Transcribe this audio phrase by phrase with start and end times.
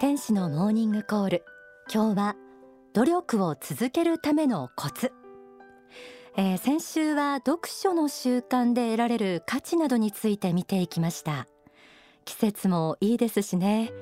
[0.00, 1.44] 天使のモーニングコール。
[1.92, 2.36] 今日は
[2.94, 5.12] 努力を続けるためのコツ、
[6.38, 11.46] えー、先週は読書の習慣で得られる価値などについて見ていきました。
[12.24, 13.92] 季節もいいですしね。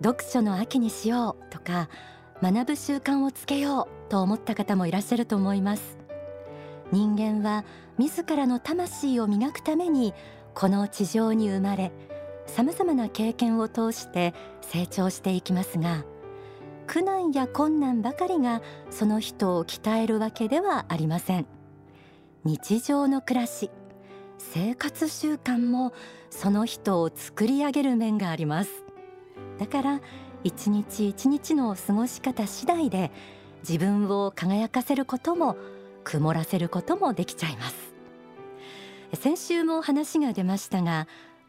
[0.00, 1.88] 読書の秋にしようとか
[2.40, 5.98] 学ぶ習慣をつけようと思った方もいらっしゃると思います。
[6.92, 7.64] 人間は
[7.98, 10.14] 自らの魂を磨くために
[10.54, 11.90] この地上に生まれ
[12.46, 16.04] さまざまな経験を通して成長していきますが
[16.86, 21.46] 苦難や困難ばかりがその人を鍛えるわけではありません。
[22.42, 23.70] 日常の暮らし
[24.38, 25.92] 生活習慣も
[26.30, 28.84] その人を作り上げる面があります。
[29.60, 30.00] だから
[30.42, 33.12] 一日一日の過ごし方次第で
[33.60, 35.56] 自分を輝かせることも
[36.02, 37.94] 曇らせることもできちゃいます。
[39.14, 41.06] 先週も話が出ましたが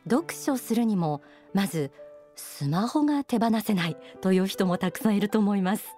[0.10, 1.22] 読書するにも
[1.54, 1.92] まず
[2.36, 5.96] スマホが手放せないという人もたくさんいると思います。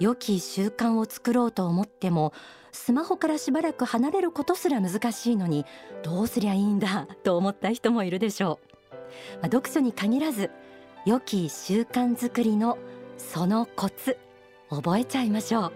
[0.00, 2.32] 良き習慣を作ろうと思っても
[2.72, 5.66] スマホからしばらく離れることすら難しいのに
[6.02, 8.74] どうすりゃいいんだと思った人もいるでしょう、
[9.34, 10.50] まあ、読書に限らず
[11.04, 12.78] 良き習慣づくりの
[13.18, 14.16] そのコツ
[14.70, 15.72] 覚えちゃいましょう。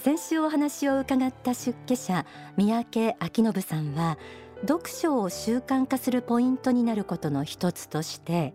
[0.00, 2.26] 先週お話を伺った出家者
[2.58, 4.18] 三宅明信さんは
[4.62, 8.54] 読書を習慣化するポイントになることの一つとして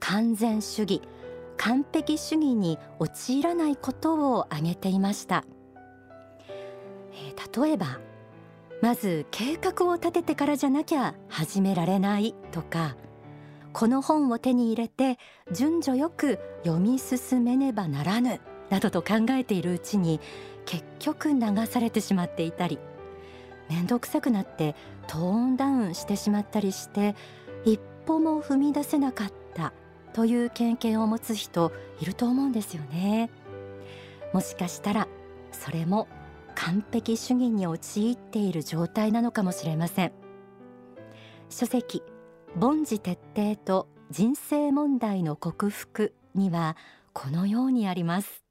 [0.00, 1.02] 完全主義
[1.56, 5.44] 完璧主義に陥らないことを挙げていました、
[7.12, 7.98] えー、例えば
[8.80, 12.96] まず計画を立ててからじゃなきゃ始められないとか
[13.72, 15.18] この本を手に入れて
[15.52, 20.20] 順序よく読み進めねばならぬなどと考えているうちに
[20.64, 22.78] 結局流されてしまっていたり
[23.68, 24.74] 面倒くさくなって
[25.06, 27.14] トーンダウンしてしまったりして
[27.64, 29.72] 一歩も踏み出せなかった
[30.12, 33.30] という経験を持つ人いると思うんですよね。
[34.32, 35.08] もしかしたら
[35.52, 36.08] それも
[36.54, 40.12] 完璧主義に陥っている状態なのかもしれません。
[41.50, 42.02] 書籍
[42.60, 46.76] 凡事徹底と人生問題の克服には
[47.12, 48.47] このようにあります。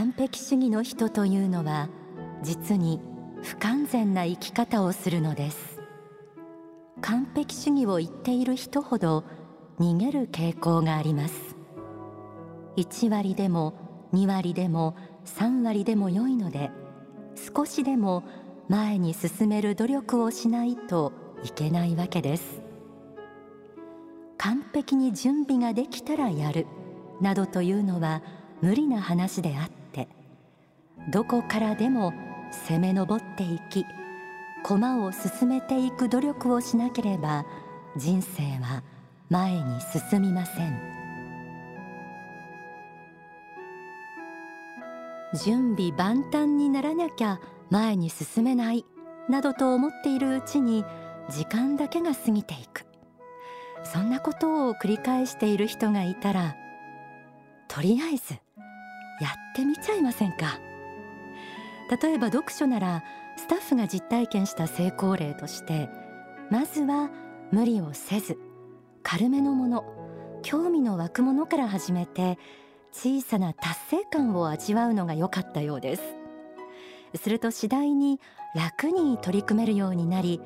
[0.00, 1.90] 完璧主義の人というのは
[2.42, 3.02] 実に
[3.42, 5.78] 不完全な生き方をするのです。
[7.02, 9.24] 完璧主義を言っている人ほど
[9.78, 11.54] 逃げる傾向があります。
[12.78, 13.74] 1割でも
[14.14, 14.96] 2割でも
[15.26, 16.70] 3割でも良いので
[17.54, 18.24] 少しでも
[18.70, 21.12] 前に進める努力をしないと
[21.44, 22.62] いけないわけです。
[24.38, 26.66] 完璧に準備ができたらやる
[27.20, 28.22] などというのは
[28.62, 29.79] 無理な話であって
[31.08, 32.12] どこからでも
[32.68, 33.86] 攻め上っていき
[34.62, 37.44] 駒を進めていく努力をしなければ
[37.96, 38.82] 人生は
[39.28, 41.00] 前に進みません。
[45.44, 47.40] 準備万端にならなきゃ
[47.70, 48.84] 前に進めない
[49.28, 50.84] などと思っているうちに
[51.28, 52.84] 時間だけが過ぎていく。
[53.84, 56.54] そんなことを繰り返している人がいたら
[57.68, 58.40] とりあえずや
[59.28, 60.58] ってみちゃいませんか？
[61.90, 63.02] 例えば読書なら
[63.36, 65.88] スタッフが実体験した成功例として
[66.50, 67.10] まずは
[67.50, 68.38] 無理をせず
[69.02, 69.84] 軽めのもの
[70.42, 72.38] 興味の湧くものから始めて
[72.92, 76.02] 小さな達成感を味わうのが良かったようです。
[77.16, 78.20] すると次第に
[78.54, 80.40] 楽に取り組めるようになり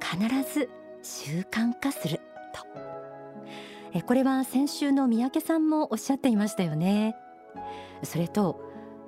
[0.00, 0.18] 必
[0.52, 0.70] ず
[1.02, 2.20] 習慣化する
[2.54, 2.66] と。
[3.94, 7.14] えこれは先週の三宅さんもおっしゃっていましたよね。
[8.02, 8.60] それと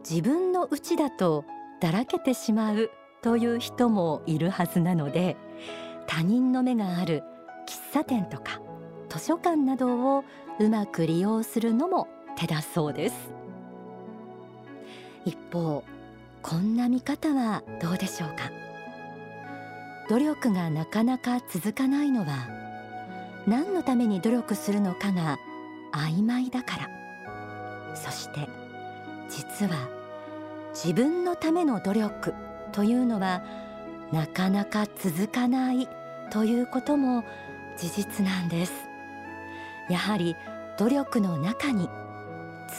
[0.09, 1.45] 自分の内だと
[1.81, 2.91] だらけてしまう
[3.23, 5.37] という人もいるはずなので
[6.07, 7.23] 他人の目がある
[7.67, 8.61] 喫茶店とか
[9.09, 10.25] 図書館などを
[10.59, 13.15] うまく利用するのも手だそうです。
[15.25, 15.85] 一方
[16.43, 18.51] こんな見方はどうでしょうか？
[20.09, 22.49] 努力がなかなか続かないのは
[23.47, 25.39] 何のために努力するのかが
[25.93, 27.97] 曖昧だから。
[27.97, 28.49] そして
[29.29, 29.89] 実は
[30.75, 32.35] 自分のための努力
[32.73, 33.43] というのは
[34.13, 35.89] なかなか続かない
[36.31, 37.25] ということも
[37.77, 38.73] 事実なんです。
[39.89, 40.37] やはり
[40.79, 41.89] 努力の中に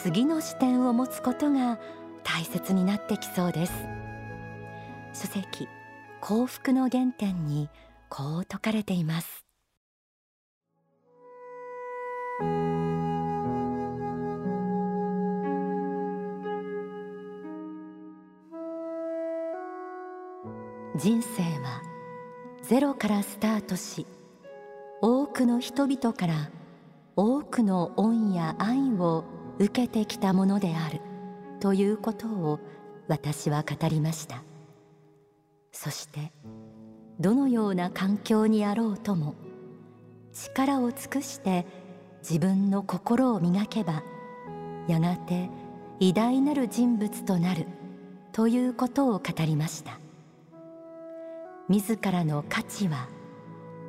[0.02, 1.78] 次の視点を持つことが
[2.24, 3.72] 大切になってきそうです。
[5.12, 5.68] 書籍
[6.20, 7.68] 幸福の原点に
[8.08, 9.51] こう説かれています。
[21.02, 21.82] 人生は
[22.62, 24.06] ゼロからスタートし
[25.00, 26.48] 多くの人々から
[27.16, 29.24] 多くの恩や愛を
[29.58, 31.00] 受けてきたものである
[31.58, 32.60] ということを
[33.08, 34.44] 私は語りました。
[35.72, 36.30] そして
[37.18, 39.34] どのような環境にあろうとも
[40.32, 41.66] 力を尽くして
[42.20, 44.04] 自分の心を磨けば
[44.86, 45.50] やがて
[45.98, 47.66] 偉大なる人物となる
[48.30, 50.01] ということを語りました。
[51.68, 53.08] 自らの価値は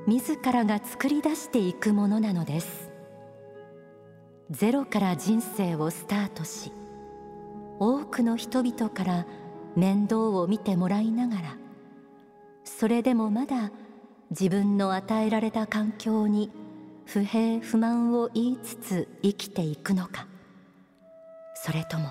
[0.07, 2.91] 自らが作り出していくものなのです。
[4.51, 6.71] ゼロから人生をスタートし
[7.79, 9.25] 多くの人々から
[9.75, 11.57] 面倒を見てもらいながら
[12.63, 13.71] それでもまだ
[14.29, 16.51] 自分の与えられた環境に
[17.05, 20.27] 不平不満を言いつつ生きていくのか。
[21.55, 22.09] それとも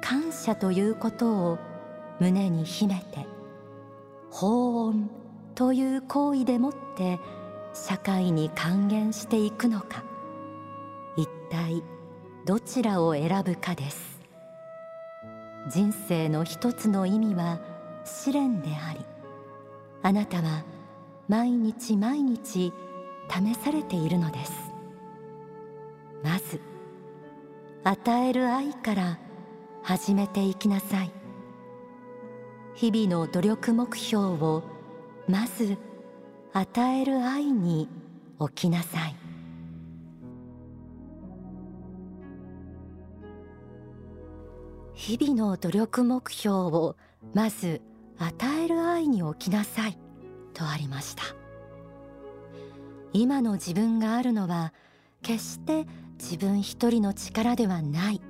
[0.00, 1.58] 感謝ということを
[2.18, 3.26] 胸に秘めて
[4.32, 5.10] 法恩
[5.54, 7.20] という行為でもって
[7.74, 10.04] 社会に還元していくのか。
[11.18, 11.82] 一体
[12.46, 14.22] どちらを選ぶかです。
[15.68, 17.60] 人生の一つの意味は
[18.04, 19.00] 試練であり
[20.02, 20.64] あなたは
[21.28, 22.72] 毎日毎日
[23.30, 24.52] 試されているのです。
[26.24, 26.60] まず
[27.84, 29.18] 与える愛から
[29.82, 31.21] 始めていきなさい。
[32.74, 34.62] 日々の努力目標を
[35.28, 35.76] まず
[36.52, 37.88] 与える愛に
[38.38, 39.16] 置きなさい。
[44.94, 46.96] 日々の努力目標を
[47.34, 47.82] まず
[48.18, 49.98] 与える愛に置きなさい
[50.54, 51.22] とありました。
[53.12, 54.72] 今の自分があるのは
[55.22, 55.86] 決して
[56.18, 58.22] 自分一人の力ではない。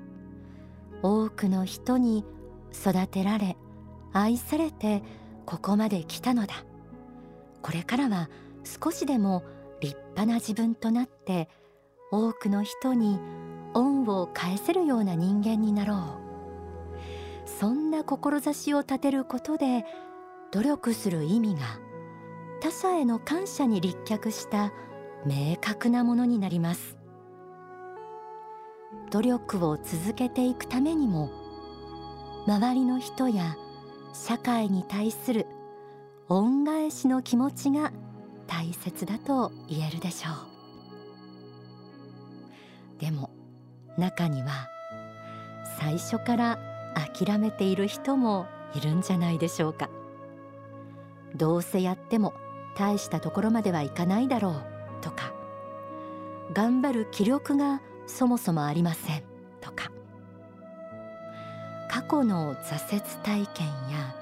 [1.02, 2.24] 多くの人に
[2.72, 3.56] 育てられ
[4.12, 5.02] 愛されて
[5.46, 6.54] ここまで来たのだ。
[7.62, 8.28] これからは
[8.64, 9.42] 少しでも
[9.80, 11.48] 立派な自分となって
[12.10, 13.18] 多くの人に
[13.74, 15.98] 恩を返せるような人間になろう。
[17.46, 19.84] そんな志を立てることで
[20.52, 21.60] 努力する意味が
[22.60, 24.72] 他者への感謝に立脚した
[25.24, 26.96] 明確なものになります。
[29.10, 31.30] 努力を続けていくためにも
[32.46, 33.56] 周りの人や
[34.12, 35.46] 社会に対する
[36.28, 37.92] 恩返しの気持ちが
[38.46, 40.30] 大切だと言えるでしょ
[42.98, 43.00] う。
[43.00, 43.30] でも
[43.98, 44.68] 中には
[45.78, 46.58] 最初から
[46.94, 49.90] 諦めている人もいるんじゃないでしょうか。
[51.34, 52.34] どうせやっても
[52.76, 54.64] 大したところまではいかないだろう
[55.00, 55.32] とか。
[56.52, 59.22] 頑張る気力がそもそもありません
[59.60, 59.91] とか。
[62.12, 64.14] 去の挫折体験や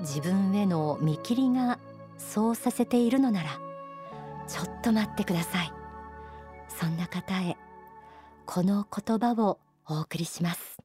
[0.00, 1.78] 自分への見切りが
[2.18, 3.58] そうさせているのなら
[4.46, 5.72] ちょっと待ってください。
[6.68, 7.56] そんな方へ
[8.44, 9.58] この言葉を
[9.88, 10.76] お送りします。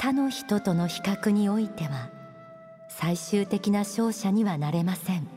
[0.00, 2.17] 他の人との比較においては
[3.00, 5.28] 最終的な勝者にはなれません。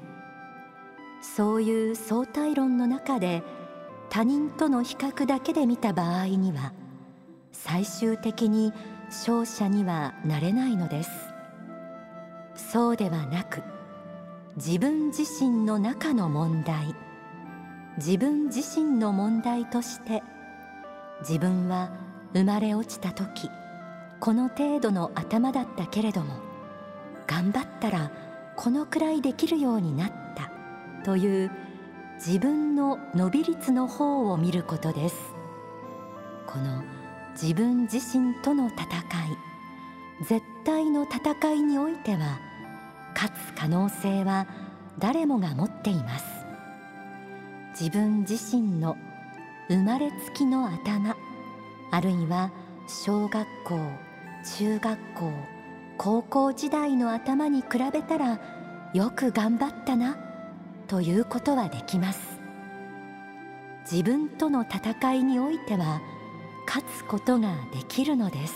[1.21, 3.43] そういう相対論の中で
[4.09, 6.73] 他人との比較だけで見た場合には
[7.51, 8.73] 最終的に
[9.09, 11.11] 勝者にはなれないのです。
[12.55, 13.61] そうではなく
[14.55, 16.95] 自分自身の中の問題
[17.97, 20.23] 自分自身の問題として
[21.19, 21.91] 自分は
[22.33, 23.51] 生まれ落ちた時
[24.19, 26.50] この程度の頭だったけれども
[27.31, 28.11] 頑張ったら
[28.57, 30.51] このくらいできるようになった
[31.05, 31.51] という
[32.17, 35.15] 自分の伸び率の方を見ることです。
[36.45, 36.83] この
[37.41, 38.87] 自分自身との戦い
[40.27, 42.37] 絶対の戦いにおいては
[43.15, 44.45] 勝つ可能性は
[44.99, 46.25] 誰もが持っています。
[47.79, 48.97] 自分自身の
[49.69, 51.15] 生まれつきの頭
[51.91, 52.51] あるいは
[52.87, 53.79] 小学校
[54.57, 55.60] 中学校
[56.03, 58.39] 高校時代の頭に比べたら
[58.91, 60.17] よく頑張ったな
[60.87, 62.41] ということはできます。
[63.83, 66.01] 自分との戦いにおいては
[66.65, 68.55] 勝つことができるのです。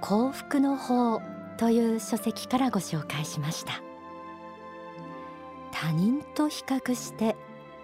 [0.00, 1.22] 幸福の法
[1.56, 3.80] という書籍からご紹介しました。
[5.70, 7.36] 他人と比較して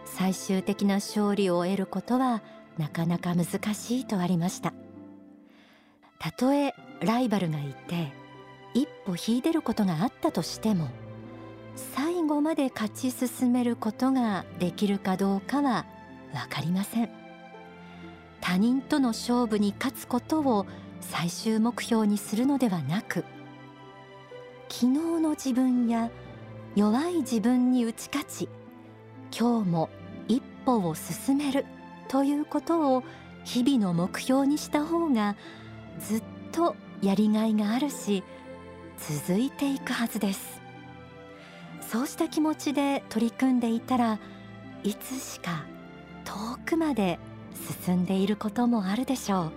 [0.04, 2.42] 最終的な勝利を得ることは
[2.78, 4.72] なかなか難しいとありました。
[6.18, 8.12] たとえライバルがいて
[8.74, 10.88] 一歩引いてることがあったとしても
[11.74, 15.86] 最後まで勝ち進めることができるかどうかは
[16.32, 17.10] 分かりません。
[18.40, 20.66] 他人との勝負に勝つことを
[21.00, 23.24] 最終目標にするのではなく
[24.68, 24.88] 昨日
[25.20, 26.10] の自分や
[26.74, 28.48] 弱い自分に打ち勝ち
[29.36, 29.88] 今日も
[30.28, 31.66] 一歩を進める
[32.08, 33.02] ということを
[33.44, 35.36] 日々の目標にした方が
[36.00, 36.22] ずっ
[36.52, 38.24] とやりがいがあるし
[38.98, 40.60] 続いていくはずです。
[41.80, 44.18] そうした気持ちで取り組んでいたら
[44.82, 45.64] いつしか
[46.24, 47.18] 遠くまで
[47.84, 49.52] 進んでいることもあるでしょう。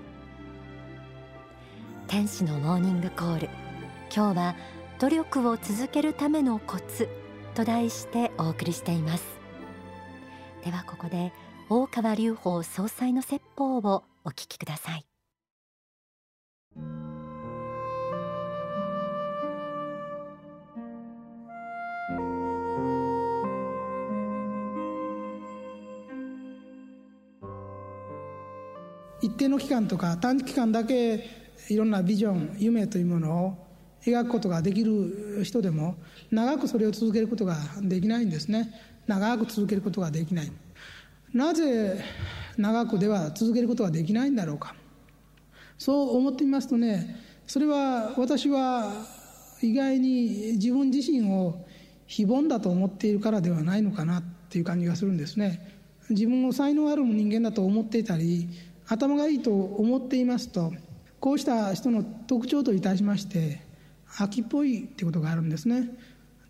[2.07, 3.49] 天使のモーニングコール。
[4.15, 4.55] 今日は
[4.99, 7.07] 努力を続けるためのコツ
[7.55, 9.23] と題してお送りしています。
[10.63, 11.31] ではここで
[11.71, 15.05] 大川隆法総裁の説法をお聞きください。
[29.21, 31.23] 一定の期間とか短期間だけ
[31.69, 33.57] いろんなビジョン夢というものを
[34.07, 35.97] 描くことができる人でも
[36.31, 38.25] 長くそれを続けることができない。
[38.25, 38.73] んですね
[39.05, 40.51] 長く続けることができない。
[41.33, 42.03] なぜ
[42.57, 44.75] 長くでは続けることができないんだろうか。
[45.77, 47.15] そう思ってみますとね
[47.47, 48.91] それは私は
[49.61, 51.65] 意外に自分自身を
[52.05, 55.79] 非凡だと思っているからではないのかなっていう感じがするんですね。
[56.09, 58.49] 自分を才能ある人間だと思っていたり
[58.87, 60.73] 頭がいいと思っていますと
[61.19, 63.61] こうした人の特徴といたしまして
[64.17, 65.89] 秋っぽいってことがあるんですね。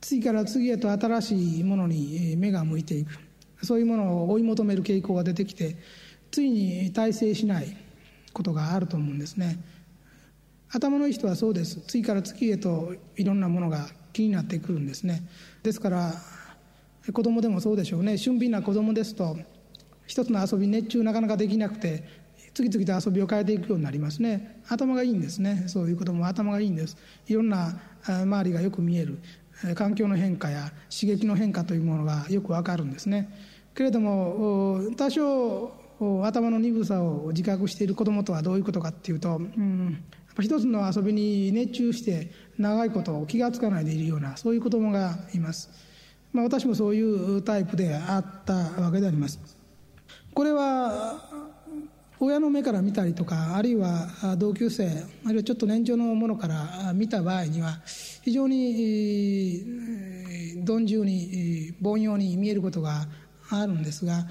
[0.02, 3.29] 次から次へと新しいものに目が向いていく。
[3.62, 5.78] そういうものを追い求める傾向が出てきて
[6.32, 7.78] ついに大成しない
[8.34, 9.60] ことがあると思うんですね。
[10.72, 11.82] 頭のいい人はそうです。
[11.88, 15.24] 次から次へといろんなものが気になってくるんですね。
[15.63, 16.13] ですから
[17.12, 18.18] 子供でもそうでしょうね。
[18.18, 19.38] 俊敏な子供ですと
[20.06, 22.04] 一つの遊び熱中なかなかできなくて
[22.54, 24.62] 次々と遊びを変えていくようになりますね。
[24.68, 25.63] 頭がいいんですね。
[25.68, 26.98] そういうことも頭がいいんです。
[27.28, 29.18] いろんな周りがよく見える
[29.75, 33.30] 環境の変化や刺激の変化というものがよくわかるんですね。
[33.76, 35.72] けれども多少
[36.24, 40.04] 頭の鈍さを自覚している子どもとはどういうことかっていうと、うん、
[40.40, 45.70] 一つの遊びに熱中して長いこと気が付かないでいるようなそういう子どもがいます、
[46.32, 49.40] まあ、私もそういうタイプであったわけであります。
[50.34, 51.30] これは
[52.22, 54.88] 親の目から見たりとかあるいは同級生
[55.26, 57.80] あるいはちょっと年長のものから見た場合には
[58.24, 59.64] 非常に
[60.58, 63.08] 鈍重に凡庸に見えることが
[63.50, 64.27] あるんですが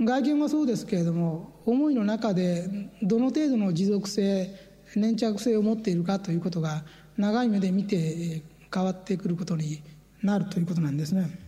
[0.00, 2.68] 外見はそうですけれども思いの中で
[3.02, 4.50] どの程度の持続性
[4.96, 6.84] 粘着性を持っているかということが
[7.16, 8.42] 長い目で見て
[8.72, 9.82] 変わってくることに
[10.22, 11.38] なるということなんですね。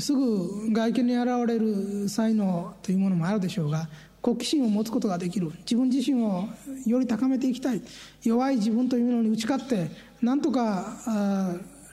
[0.00, 3.88] すぐ外見に現れる才能というものもあるでしょうが
[4.20, 6.48] 好奇心を持つことができる自分自身を
[6.84, 7.80] より高めていきたい
[8.24, 9.90] 弱い自分というものに打ち勝って
[10.20, 10.96] なんとか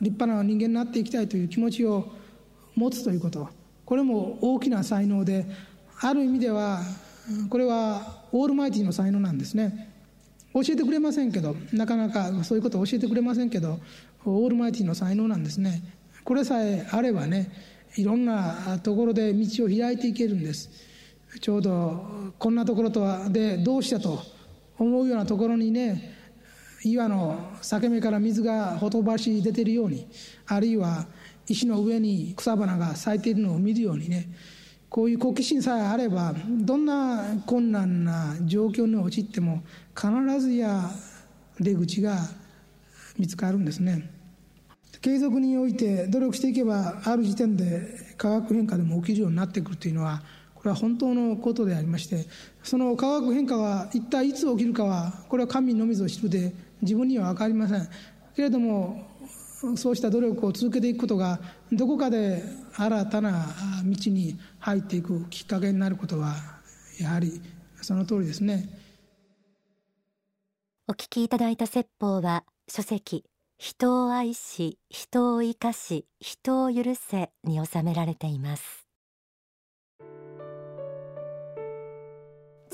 [0.02, 2.12] 立派な人間になっていきたいという気持ちを
[2.76, 3.50] 持つということ。
[3.86, 5.46] これも大きな才能で
[6.00, 6.82] ある意味では
[7.50, 9.90] これはオールマイティの才能なんですね。
[10.54, 13.80] 教えてくれませんけどなかなかそういうことを教えてくれませんけど
[14.24, 15.84] オールマイティの才能なんですね。
[16.24, 17.52] これさえあればね
[17.96, 20.70] いろんなところで道を開いていけるんです。
[21.42, 24.22] ちょうどこんなところとはでどうしたと
[24.78, 26.23] 思うようなところにね
[26.84, 30.08] 岩の裂け目から水がほとばし出てるように
[30.48, 31.08] あるいは
[31.48, 34.30] 石の上に草花が咲いているのを見るようにね
[34.90, 39.64] こういう好奇心さえあればどんな困難な状況に陥っても
[39.96, 40.90] 必ずや
[41.60, 42.18] 出口が
[43.18, 44.10] 見つかるんですね。
[45.02, 50.24] 継続において努力していけばある時点で化学変化でも起きるようになってくるというのは
[50.56, 52.26] これは本当のことでありまして
[52.64, 57.88] その化学変化は一体いつ起きるかはこれは神のみぞ知るで自分には分かりません。
[58.36, 59.08] けれども
[59.76, 61.40] そうした努力を続けていくことが
[61.72, 62.44] どこかで
[62.76, 63.48] 新たな
[63.86, 66.36] 道に入っていくきっかけになることは
[67.00, 67.42] やはり
[67.82, 68.70] その通りですね。
[70.88, 73.24] お聞きいただいた説法は書籍
[73.58, 78.83] 人を愛し人を生かし人を許せに収められています。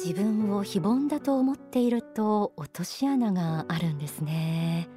[0.02, 4.88] 自分を非凡だと思っていると落とし穴があるんですね。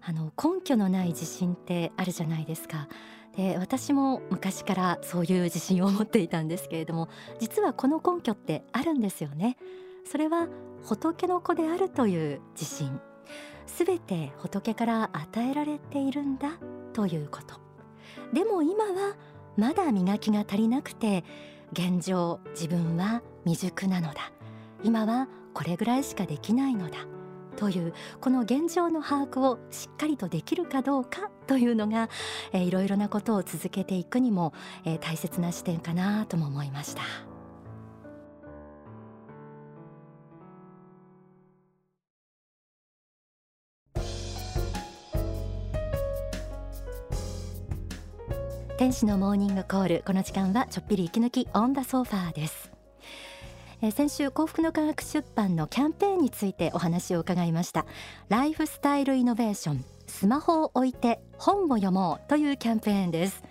[0.00, 2.88] あの根拠のない自信ってあるじゃないですか。
[3.36, 7.08] で私も昔からそういう自信を持っていたんですけれども
[7.38, 9.56] 実はこの根拠ってあるんですよね。
[10.10, 10.48] それは
[10.82, 13.00] 仏の子であるという自信。
[13.66, 16.58] すべて仏から与えられているんだ
[16.92, 17.60] ということ。
[18.32, 19.16] でも今は
[19.56, 21.22] まだ磨きが足りなくて
[21.72, 24.32] 現状自分は未熟なのだ。
[24.82, 27.06] 今はこれぐらいしかできないのだ。
[27.56, 32.08] というこの現状の把握をしっかりとできるかどうかというのが、
[32.52, 34.52] えー、いろいろなことを続けていくにも、
[34.84, 37.02] えー、大切な視点かなとも思いました。
[48.78, 50.02] 天使のモーニングコール。
[50.04, 52.71] この時間はちょっぴり息抜きオンダソファーです。
[53.84, 57.84] え先週幸福の科学出版のキャンペーンについてお話を伺いました。
[58.28, 63.42] ライフスタイルイノベーションスマホを置いて本を読もうというキャンペーンです。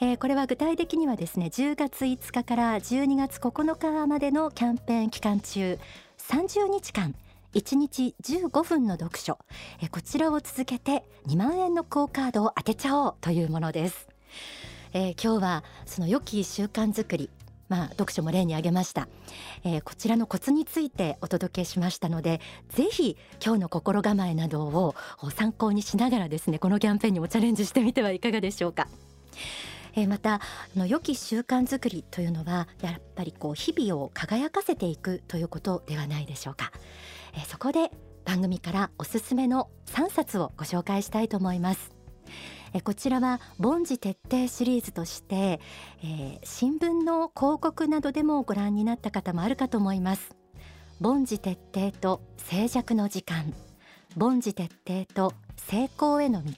[0.00, 5.78] えー、これは具体的にはですね10月5日から12月9日までのキャンペーン期間中
[6.18, 7.14] 30日間
[7.52, 9.38] 1日15分の読書、
[9.82, 14.08] えー、こちらを続けて2万円のクオカードを当てちゃおうというものです、
[14.94, 17.30] えー、今日はその良き習慣づくり
[17.68, 19.08] まあ、読書も例に挙げました、
[19.64, 24.94] えー、こちらのコツについてお届けしましたのでぜひ今日の心構えなどを
[25.34, 28.88] 参考にしながらですねこのキャンペーンにもチャレンジしてみてはいかがでしょうか。
[29.98, 30.40] えー、またあ
[30.76, 36.70] の良き習慣づくりというのはやっぱりこう日々を輝かせていくということではないでしょうか、
[37.34, 37.90] えー、そこで
[38.26, 41.96] 番組からおすすめの3冊をご紹介したいと思います。
[42.76, 45.60] えこちらは凡事徹底シリーズとして、
[46.02, 50.36] えー、新聞の広告などでもご覧になった方もあるかと思います。
[51.00, 53.54] 凡事徹底と静寂の時間。
[54.20, 56.52] 凡事徹底と成功への道。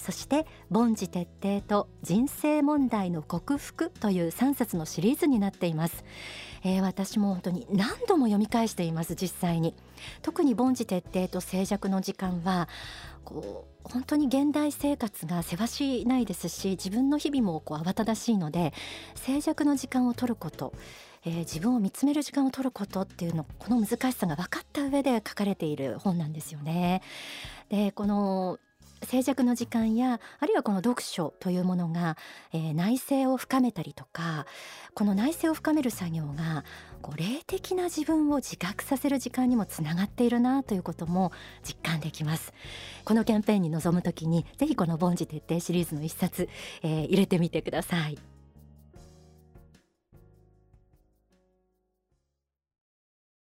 [0.00, 6.04] そして凡事徹底と人生問題の克服という3冊のシリーズになっています、
[6.64, 9.74] えー、私も本当に何度も読み返しています実際に。
[10.22, 12.68] 特に凡事徹底と静寂の時間は
[13.24, 18.72] こう本当に現代生活がせわしないですし自分の日々もこう慌ただしいので
[19.14, 20.72] 静寂の時間を取ること
[21.26, 27.02] えー、自分を見つめる時間を取ることっていうのこの難しさが分かった上で書かれている本なんですよね。
[27.68, 28.58] でこの
[29.02, 32.16] 静寂の時間やあるいはこの読書というものが、
[32.52, 34.46] えー、内省を深めたりとか
[34.94, 36.64] この内省を深める作業が
[37.02, 41.32] こう霊的な自分を自覚させる時間にもつながっているなということも
[41.62, 42.52] 実感できます。
[43.04, 46.48] このキャンペーンに臨むときにぜひこの凡事徹底シリーズの一冊、
[46.82, 48.29] えー、入れてみてください。